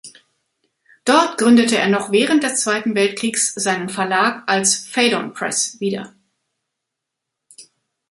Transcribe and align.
Dort 1.05 1.37
gründete 1.37 1.77
er 1.77 1.87
noch 1.87 2.11
während 2.11 2.41
des 2.41 2.61
Zweiten 2.61 2.95
Weltkriegs 2.95 3.53
seinen 3.53 3.87
Verlag 3.87 4.41
als 4.49 4.79
"Phaidon 4.87 5.31
Press" 5.31 5.79
wieder. 5.79 6.11